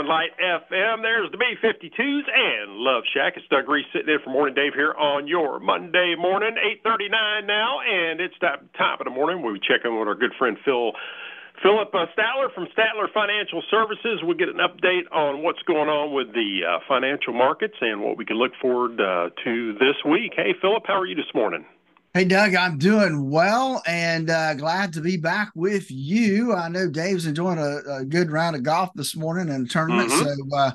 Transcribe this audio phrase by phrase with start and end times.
[0.00, 1.02] 1057 Light FM.
[1.02, 3.34] There's the B52s and Love Shack.
[3.36, 7.80] It's Doug Reese sitting in for Morning Dave here on your Monday morning, 8:39 now,
[7.80, 10.92] and it's that time of the morning we check in with our good friend Phil.
[11.62, 14.20] Phillip uh, Statler from Statler Financial Services.
[14.22, 18.16] We'll get an update on what's going on with the uh, financial markets and what
[18.16, 20.32] we can look forward uh, to this week.
[20.34, 21.66] Hey, Phillip, how are you this morning?
[22.12, 26.52] Hey, Doug, I'm doing well and uh, glad to be back with you.
[26.52, 30.10] I know Dave's enjoying a, a good round of golf this morning and a tournament,
[30.10, 30.50] mm-hmm.
[30.50, 30.72] so uh,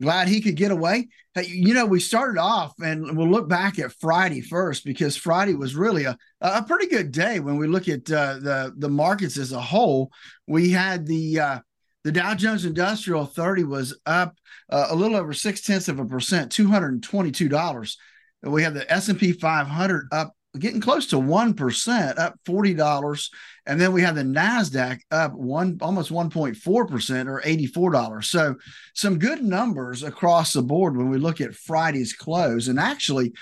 [0.00, 1.08] glad he could get away.
[1.34, 5.54] Hey, you know, we started off and we'll look back at Friday first because Friday
[5.54, 9.36] was really a, a pretty good day when we look at uh, the the markets
[9.36, 10.12] as a whole.
[10.46, 11.58] We had the uh,
[12.04, 14.36] the Dow Jones Industrial 30 was up
[14.70, 17.98] uh, a little over six tenths of a percent, two hundred and twenty two dollars.
[18.44, 23.30] We have the S and P 500 up getting close to 1%, up $40.
[23.66, 28.24] And then we have the NASDAQ up one almost 1.4% or $84.
[28.24, 28.56] So
[28.94, 32.68] some good numbers across the board when we look at Friday's close.
[32.68, 33.34] And actually,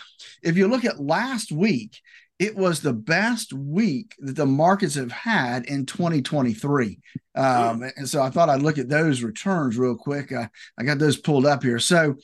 [0.43, 2.01] if you look at last week,
[2.39, 6.99] it was the best week that the markets have had in 2023.
[7.35, 10.33] Um, and so I thought I'd look at those returns real quick.
[10.33, 10.49] Uh,
[10.79, 11.79] I got those pulled up here.
[11.79, 12.17] So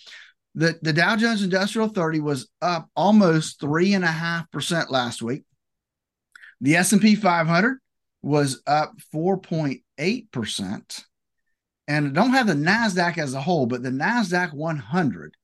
[0.55, 5.23] the, the Dow Jones Industrial 30 was up almost three and a half percent last
[5.23, 5.45] week.
[6.61, 7.79] The S&P 500
[8.23, 11.05] was up 4.8 percent,
[11.89, 15.35] and I don't have the Nasdaq as a whole, but the Nasdaq 100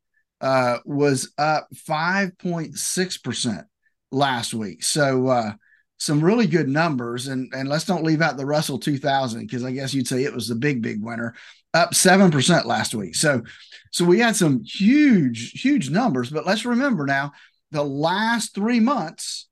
[0.40, 3.66] uh, was up 5.6 percent
[4.12, 4.84] last week.
[4.84, 5.52] So uh,
[5.98, 9.72] some really good numbers, and and let's don't leave out the Russell 2000 because I
[9.72, 11.34] guess you'd say it was the big big winner,
[11.78, 13.14] up seven percent last week.
[13.14, 13.42] So
[13.90, 16.30] so we had some huge, huge numbers.
[16.30, 17.32] But let's remember now,
[17.70, 19.48] the last three months,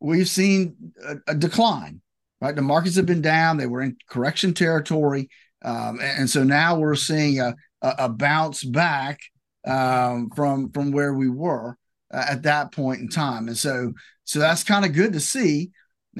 [0.00, 2.00] we've seen a, a decline,
[2.40, 2.54] right?
[2.54, 5.28] The markets have been down, they were in correction territory.
[5.64, 9.18] Um, and, and, so now we're seeing a, a, a bounce back
[9.66, 11.76] um, from from where we were
[12.14, 13.48] uh, at that point in time.
[13.48, 13.92] And so
[14.24, 15.70] so that's kind of good to see.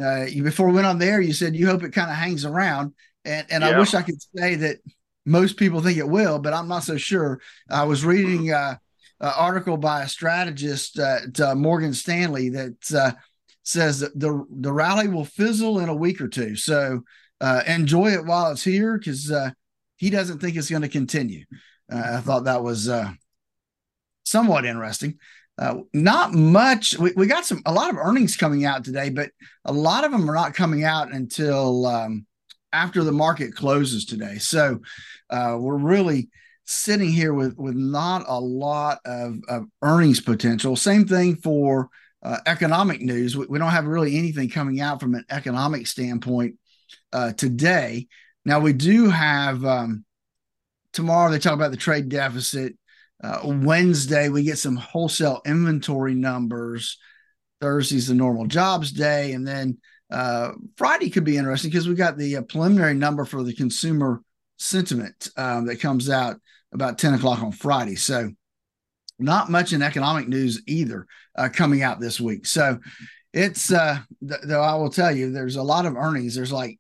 [0.00, 2.44] Uh, you, before we went on there, you said you hope it kind of hangs
[2.44, 2.94] around.
[3.24, 3.70] And, and yeah.
[3.70, 4.78] I wish I could say that
[5.28, 7.40] most people think it will, but I'm not so sure.
[7.70, 8.76] I was reading uh,
[9.20, 13.12] an article by a strategist at uh, Morgan Stanley that uh,
[13.62, 16.56] says that the the rally will fizzle in a week or two.
[16.56, 17.02] So
[17.40, 19.50] uh, enjoy it while it's here because uh,
[19.96, 21.44] he doesn't think it's going to continue.
[21.92, 22.90] Uh, I thought that was
[24.24, 25.18] somewhat interesting.
[25.92, 26.98] not much.
[26.98, 29.30] We, we got some a lot of earnings coming out today, but
[29.66, 32.26] a lot of them are not coming out until um,
[32.72, 34.36] after the market closes today.
[34.38, 34.80] So
[35.30, 36.28] uh, we're really
[36.64, 40.76] sitting here with with not a lot of, of earnings potential.
[40.76, 41.88] Same thing for
[42.22, 43.36] uh, economic news.
[43.36, 46.56] We, we, don't have really anything coming out from an economic standpoint
[47.12, 48.08] uh, today.
[48.44, 50.04] Now we do have um,
[50.92, 51.30] tomorrow.
[51.30, 52.74] They talk about the trade deficit.
[53.22, 56.98] Uh, Wednesday we get some wholesale inventory numbers.
[57.60, 59.78] Thursday's the normal jobs day, and then
[60.10, 64.22] uh, Friday could be interesting because we got the uh, preliminary number for the consumer
[64.56, 66.40] sentiment um, that comes out
[66.72, 67.94] about 10 o'clock on Friday.
[67.94, 68.30] So,
[69.18, 72.46] not much in economic news either uh, coming out this week.
[72.46, 72.78] So,
[73.32, 76.34] it's, uh, th- though I will tell you, there's a lot of earnings.
[76.34, 76.78] There's like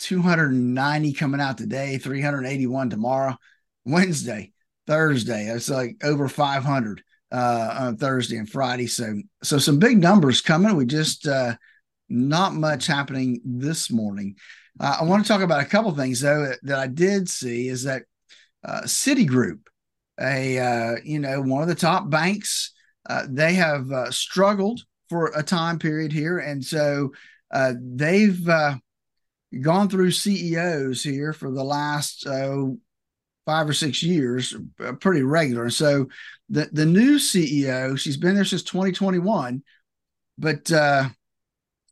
[0.00, 3.36] 290 coming out today, 381 tomorrow,
[3.84, 4.52] Wednesday,
[4.86, 5.46] Thursday.
[5.46, 8.86] It's like over 500 uh, on Thursday and Friday.
[8.86, 10.76] So, so some big numbers coming.
[10.76, 11.54] We just, uh,
[12.10, 14.34] not much happening this morning.
[14.78, 17.84] Uh, I want to talk about a couple things though that, I did see is
[17.84, 18.02] that
[18.64, 19.60] uh, Citigroup,
[20.20, 22.72] a uh, you know one of the top banks,
[23.08, 27.12] uh, they have uh, struggled for a time period here, and so
[27.52, 28.44] uh, they've
[29.60, 32.26] gone through CEOs here for the last
[33.46, 34.54] five or six years,
[35.00, 35.64] pretty regular.
[35.64, 36.08] And so
[36.48, 39.62] the the new CEO, she's been there since 2021,
[40.38, 40.70] but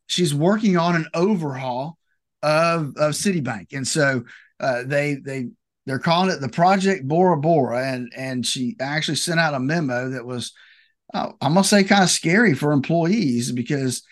[0.08, 1.96] she's working on an overhaul
[2.42, 4.24] of of Citibank, and so
[4.58, 5.46] uh, they they
[5.86, 10.10] they're calling it the Project Bora Bora, and and she actually sent out a memo
[10.10, 10.52] that was
[11.14, 14.02] uh, I'm gonna say kind of scary for employees because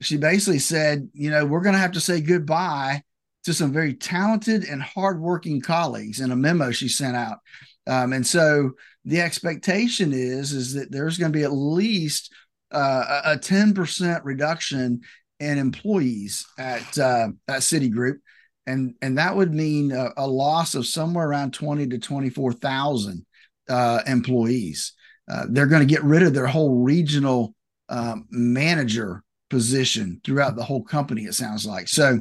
[0.00, 3.02] she basically said, you know, we're gonna have to say goodbye
[3.44, 7.38] to some very talented and hardworking colleagues in a memo she sent out.
[7.86, 8.72] Um, and so
[9.04, 12.32] the expectation is is that there's going to be at least
[12.72, 15.00] uh, a 10% reduction
[15.40, 18.18] and employees at uh, at Citigroup,
[18.66, 22.52] and and that would mean a, a loss of somewhere around twenty to twenty four
[22.52, 23.26] thousand
[23.68, 24.92] uh, employees.
[25.30, 27.54] Uh, they're going to get rid of their whole regional
[27.88, 31.22] um, manager position throughout the whole company.
[31.22, 32.20] It sounds like so.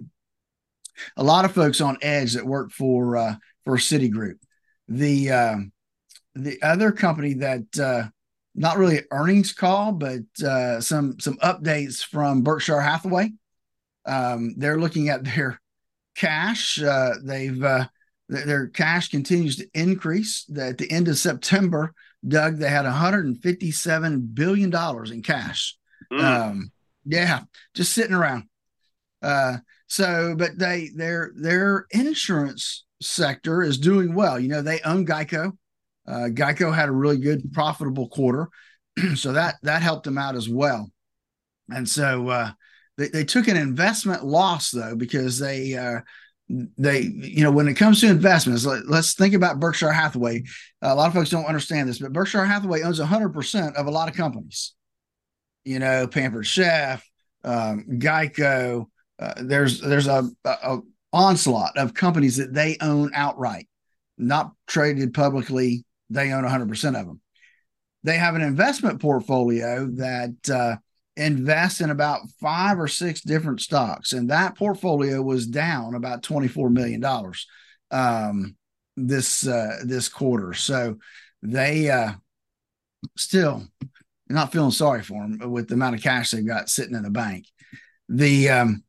[1.18, 3.36] A lot of folks on edge that work for uh,
[3.66, 4.38] for Citigroup.
[4.88, 5.56] the uh,
[6.36, 8.08] the other company that uh,
[8.56, 13.32] not really earnings call, but uh, some some updates from Berkshire Hathaway.
[14.06, 15.60] Um, they're looking at their
[16.16, 16.82] cash.
[16.82, 17.88] Uh, they've uh,
[18.30, 20.46] their cash continues to increase.
[20.58, 21.94] At the end of September,
[22.28, 25.78] Doug, they had 157 billion dollars in cash.
[26.12, 26.24] Mm.
[26.24, 26.72] Um,
[27.06, 27.42] yeah,
[27.74, 28.46] just sitting around.
[29.22, 29.58] Uh,
[29.88, 34.40] so, but they their their insurance sector is doing well.
[34.40, 35.58] You know, they own Geico.
[36.08, 38.50] Uh, Geico had a really good profitable quarter,
[39.16, 40.92] so that that helped them out as well.
[41.70, 42.52] And so uh,
[42.98, 46.02] they they took an investment loss though because they uh,
[46.50, 50.44] they you know when it comes to investments let, us think about berkshire hathaway
[50.82, 54.08] a lot of folks don't understand this but berkshire hathaway owns 100% of a lot
[54.08, 54.74] of companies
[55.64, 57.04] you know pampered chef
[57.44, 58.86] um, geico
[59.18, 60.82] uh, there's there's a, a, a
[61.12, 63.68] onslaught of companies that they own outright
[64.18, 67.22] not traded publicly they own 100% of them
[68.06, 70.76] they have an investment portfolio that uh,
[71.18, 76.48] invests in about five or six different stocks, and that portfolio was down about twenty
[76.48, 77.48] four million dollars
[77.90, 78.56] um,
[78.96, 80.54] this uh, this quarter.
[80.54, 80.98] So
[81.42, 82.14] they uh,
[83.18, 83.66] still
[84.30, 87.10] not feeling sorry for them with the amount of cash they've got sitting in the
[87.10, 87.48] bank.
[88.08, 88.84] The um,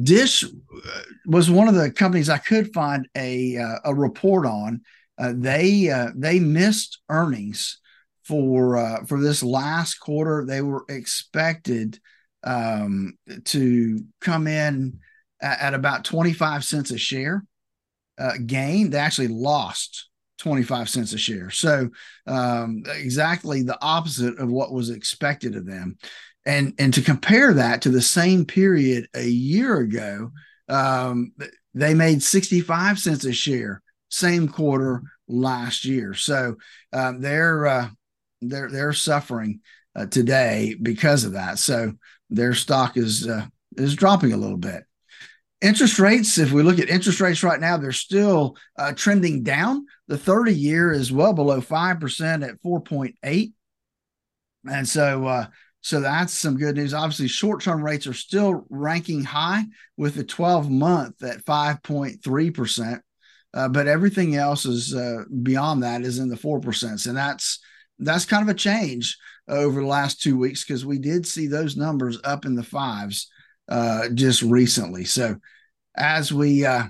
[0.00, 4.82] Dish uh, was one of the companies I could find a uh, a report on.
[5.20, 7.78] Uh, they uh, they missed earnings
[8.22, 10.46] for uh, for this last quarter.
[10.46, 11.98] They were expected
[12.42, 14.98] um, to come in
[15.42, 17.44] at, at, about 25 cents a share
[18.18, 18.88] uh, gain.
[18.88, 20.08] They actually lost
[20.38, 21.50] 25 cents a share.
[21.50, 21.90] So
[22.26, 25.98] um, exactly the opposite of what was expected of them.
[26.46, 30.30] And and to compare that to the same period a year ago,
[30.70, 31.32] um,
[31.74, 36.14] they made 65 cents a share same quarter last year.
[36.14, 36.56] So
[36.92, 37.88] um, they're uh,
[38.42, 39.60] they're they're suffering
[39.96, 41.58] uh, today because of that.
[41.58, 41.92] So
[42.28, 43.46] their stock is uh,
[43.76, 44.84] is dropping a little bit.
[45.60, 49.84] Interest rates, if we look at interest rates right now, they're still uh, trending down.
[50.08, 53.52] The 30 year is well below 5% at 4.8.
[54.70, 55.46] And so, uh,
[55.82, 56.94] so that's some good news.
[56.94, 59.64] Obviously, short term rates are still ranking high
[59.98, 63.00] with the 12 month at 5.3%.
[63.52, 67.06] Uh, but everything else is uh, beyond that is in the 4%.
[67.06, 67.58] And that's
[67.98, 71.76] that's kind of a change over the last two weeks because we did see those
[71.76, 73.30] numbers up in the fives
[73.68, 75.04] uh, just recently.
[75.04, 75.36] So
[75.96, 76.84] as we uh,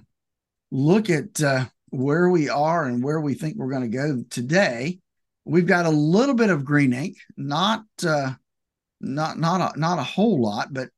[0.71, 5.01] look at uh, where we are and where we think we're going to go today,
[5.45, 7.83] we've got a little bit of green ink, not
[9.01, 10.91] not not a, not a whole lot, but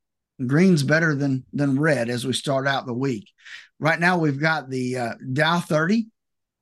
[0.46, 3.28] green's better than than red as we start out the week.
[3.78, 6.06] Right now, we've got the uh, Dow 30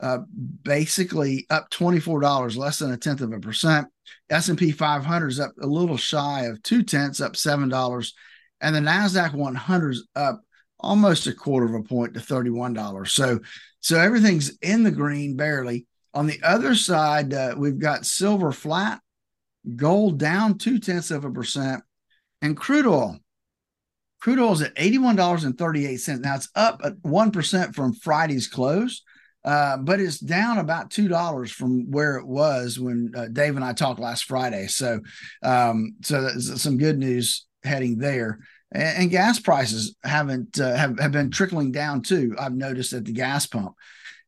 [0.00, 0.18] uh,
[0.62, 3.86] basically up $24, less than a tenth of a percent.
[4.30, 8.12] S&P 500 is up a little shy of two tenths, up $7.
[8.60, 10.40] And the NASDAQ 100 is up
[10.78, 13.08] almost a quarter of a point to $31.
[13.08, 13.40] So,
[13.80, 15.86] so everything's in the green barely.
[16.14, 19.00] On the other side, uh, we've got silver flat,
[19.76, 21.82] gold down two tenths of a percent,
[22.42, 23.18] and crude oil.
[24.20, 26.20] Crude oil is at $81.38.
[26.20, 29.02] Now it's up at 1% from Friday's close.
[29.42, 33.64] Uh, but it's down about two dollars from where it was when uh, Dave and
[33.64, 34.66] I talked last Friday.
[34.66, 35.00] So,
[35.42, 38.40] um, so that's some good news heading there.
[38.70, 42.36] And, and gas prices haven't uh, have have been trickling down too.
[42.38, 43.74] I've noticed at the gas pump.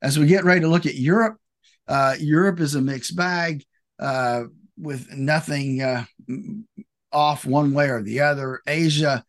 [0.01, 1.37] As we get ready to look at Europe,
[1.89, 3.65] uh, Europe is a mixed bag
[3.99, 4.45] uh,
[4.79, 6.07] with nothing
[7.13, 8.63] off one way or the other.
[8.67, 9.23] Asia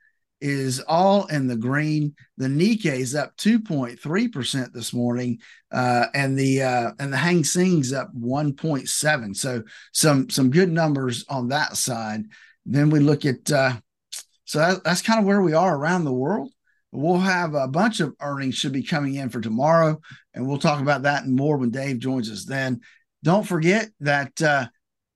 [0.44, 2.14] is all in the green.
[2.38, 5.40] The Nikkei is up 2.3% this morning,
[5.72, 9.36] uh, and the uh, and the Hang Seng's up 1.7.
[9.36, 12.26] So some some good numbers on that side.
[12.66, 13.78] Then we look at uh,
[14.44, 16.52] so that, that's kind of where we are around the world.
[16.92, 20.00] We'll have a bunch of earnings should be coming in for tomorrow,
[20.34, 22.46] and we'll talk about that and more when Dave joins us.
[22.46, 22.82] Then
[23.24, 24.68] don't forget that uh,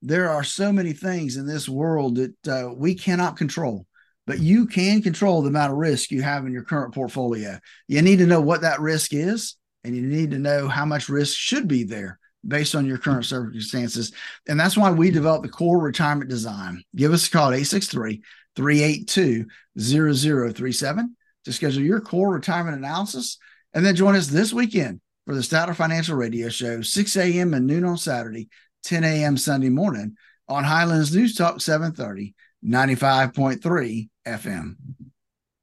[0.01, 3.85] there are so many things in this world that uh, we cannot control
[4.27, 7.57] but you can control the amount of risk you have in your current portfolio.
[7.87, 9.55] You need to know what that risk is,
[9.85, 13.25] and you need to know how much risk should be there based on your current
[13.25, 14.11] circumstances.
[14.47, 16.83] And that's why we developed the core retirement design.
[16.93, 18.21] Give us a call at 863
[18.57, 19.45] 382
[19.79, 21.15] 0037
[21.45, 23.37] to schedule your core retirement analysis.
[23.73, 27.53] And then join us this weekend for the Statler Financial Radio Show, 6 a.m.
[27.53, 28.49] and noon on Saturday,
[28.83, 29.37] 10 a.m.
[29.37, 30.17] Sunday morning
[30.49, 34.75] on Highlands News Talk 730 95.3 FM.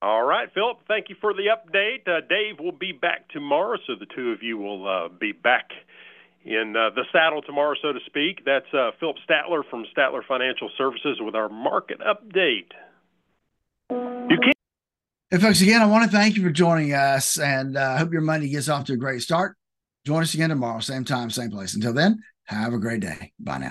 [0.02, 2.06] All right, Phillip, thank you for the update.
[2.06, 5.70] Uh, Dave will be back tomorrow, so the two of you will uh, be back
[6.44, 8.44] in uh, the saddle tomorrow, so to speak.
[8.44, 12.72] That's uh, Phillip Statler from Statler Financial Services with our market update.
[13.90, 14.52] You can.
[15.30, 18.12] Hey, folks, again, I want to thank you for joining us and I uh, hope
[18.12, 19.56] your Monday gets off to a great start.
[20.04, 21.74] Join us again tomorrow, same time, same place.
[21.74, 23.32] Until then, have a great day.
[23.40, 23.62] Bye now.